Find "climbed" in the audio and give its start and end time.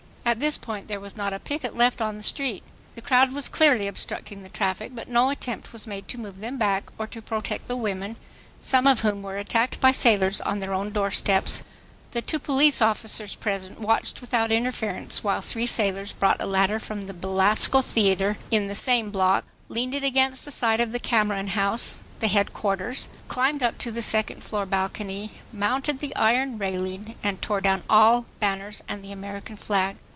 23.27-23.63